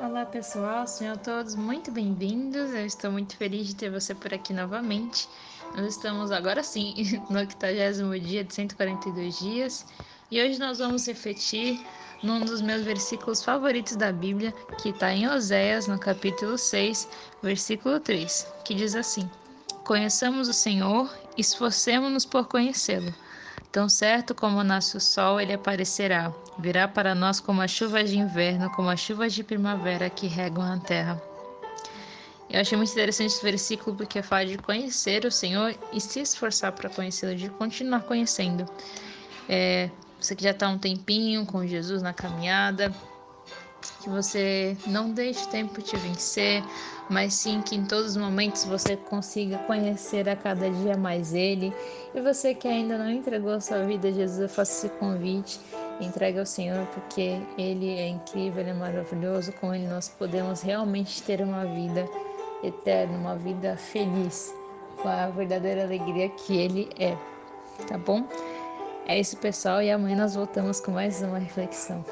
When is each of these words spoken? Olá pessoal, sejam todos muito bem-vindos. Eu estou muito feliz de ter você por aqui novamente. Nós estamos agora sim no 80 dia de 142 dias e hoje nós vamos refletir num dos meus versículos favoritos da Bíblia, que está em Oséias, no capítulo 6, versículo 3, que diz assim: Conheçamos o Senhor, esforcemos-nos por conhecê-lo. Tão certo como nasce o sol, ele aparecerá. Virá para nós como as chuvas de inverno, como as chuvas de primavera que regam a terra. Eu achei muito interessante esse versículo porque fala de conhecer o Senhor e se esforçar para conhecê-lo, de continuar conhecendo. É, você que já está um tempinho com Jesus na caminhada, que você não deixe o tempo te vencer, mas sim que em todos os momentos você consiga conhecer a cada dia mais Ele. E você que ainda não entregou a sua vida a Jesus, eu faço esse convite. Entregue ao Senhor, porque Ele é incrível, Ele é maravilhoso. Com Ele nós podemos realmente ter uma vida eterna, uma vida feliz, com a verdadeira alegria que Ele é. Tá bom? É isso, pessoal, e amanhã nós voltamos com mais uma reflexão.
Olá 0.00 0.24
pessoal, 0.24 0.86
sejam 0.86 1.16
todos 1.16 1.56
muito 1.56 1.90
bem-vindos. 1.90 2.72
Eu 2.72 2.86
estou 2.86 3.10
muito 3.10 3.36
feliz 3.36 3.66
de 3.66 3.74
ter 3.74 3.90
você 3.90 4.14
por 4.14 4.32
aqui 4.32 4.52
novamente. 4.52 5.28
Nós 5.74 5.86
estamos 5.96 6.30
agora 6.30 6.62
sim 6.62 6.94
no 7.28 7.36
80 7.40 8.20
dia 8.20 8.44
de 8.44 8.54
142 8.54 9.40
dias 9.40 9.84
e 10.30 10.40
hoje 10.40 10.56
nós 10.60 10.78
vamos 10.78 11.04
refletir 11.04 11.84
num 12.22 12.44
dos 12.44 12.62
meus 12.62 12.82
versículos 12.82 13.42
favoritos 13.42 13.96
da 13.96 14.12
Bíblia, 14.12 14.52
que 14.80 14.90
está 14.90 15.12
em 15.12 15.28
Oséias, 15.28 15.88
no 15.88 15.98
capítulo 15.98 16.56
6, 16.56 17.08
versículo 17.42 17.98
3, 17.98 18.46
que 18.64 18.74
diz 18.74 18.94
assim: 18.94 19.28
Conheçamos 19.84 20.48
o 20.48 20.52
Senhor, 20.52 21.12
esforcemos-nos 21.36 22.24
por 22.24 22.46
conhecê-lo. 22.46 23.12
Tão 23.70 23.88
certo 23.88 24.34
como 24.34 24.62
nasce 24.64 24.96
o 24.96 25.00
sol, 25.00 25.40
ele 25.40 25.52
aparecerá. 25.52 26.32
Virá 26.58 26.88
para 26.88 27.14
nós 27.14 27.38
como 27.38 27.60
as 27.60 27.70
chuvas 27.70 28.10
de 28.10 28.18
inverno, 28.18 28.70
como 28.70 28.88
as 28.88 29.00
chuvas 29.00 29.32
de 29.32 29.44
primavera 29.44 30.08
que 30.08 30.26
regam 30.26 30.62
a 30.62 30.78
terra. 30.78 31.22
Eu 32.50 32.60
achei 32.60 32.78
muito 32.78 32.92
interessante 32.92 33.32
esse 33.32 33.42
versículo 33.42 33.94
porque 33.94 34.22
fala 34.22 34.46
de 34.46 34.56
conhecer 34.56 35.26
o 35.26 35.30
Senhor 35.30 35.74
e 35.92 36.00
se 36.00 36.20
esforçar 36.20 36.72
para 36.72 36.88
conhecê-lo, 36.88 37.36
de 37.36 37.50
continuar 37.50 38.00
conhecendo. 38.02 38.64
É, 39.46 39.90
você 40.18 40.34
que 40.34 40.42
já 40.42 40.50
está 40.50 40.68
um 40.68 40.78
tempinho 40.78 41.44
com 41.44 41.66
Jesus 41.66 42.00
na 42.00 42.14
caminhada, 42.14 42.94
que 44.00 44.08
você 44.08 44.76
não 44.86 45.10
deixe 45.10 45.44
o 45.44 45.48
tempo 45.48 45.80
te 45.82 45.96
vencer, 45.96 46.62
mas 47.08 47.34
sim 47.34 47.60
que 47.62 47.76
em 47.76 47.84
todos 47.84 48.10
os 48.12 48.16
momentos 48.16 48.64
você 48.64 48.96
consiga 48.96 49.58
conhecer 49.58 50.28
a 50.28 50.36
cada 50.36 50.70
dia 50.70 50.96
mais 50.96 51.34
Ele. 51.34 51.72
E 52.14 52.20
você 52.20 52.54
que 52.54 52.68
ainda 52.68 52.98
não 52.98 53.10
entregou 53.10 53.52
a 53.52 53.60
sua 53.60 53.84
vida 53.84 54.08
a 54.08 54.12
Jesus, 54.12 54.40
eu 54.40 54.48
faço 54.48 54.86
esse 54.86 54.88
convite. 54.96 55.60
Entregue 56.00 56.38
ao 56.38 56.46
Senhor, 56.46 56.86
porque 56.86 57.40
Ele 57.56 57.90
é 57.90 58.08
incrível, 58.08 58.60
Ele 58.60 58.70
é 58.70 58.74
maravilhoso. 58.74 59.52
Com 59.52 59.74
Ele 59.74 59.86
nós 59.86 60.08
podemos 60.08 60.62
realmente 60.62 61.22
ter 61.22 61.40
uma 61.40 61.64
vida 61.64 62.08
eterna, 62.62 63.16
uma 63.16 63.36
vida 63.36 63.76
feliz, 63.76 64.54
com 65.00 65.08
a 65.08 65.28
verdadeira 65.28 65.84
alegria 65.84 66.28
que 66.28 66.56
Ele 66.56 66.90
é. 66.98 67.16
Tá 67.86 67.96
bom? 67.96 68.24
É 69.06 69.18
isso, 69.18 69.36
pessoal, 69.38 69.80
e 69.80 69.90
amanhã 69.90 70.16
nós 70.16 70.34
voltamos 70.34 70.80
com 70.80 70.92
mais 70.92 71.22
uma 71.22 71.38
reflexão. 71.38 72.04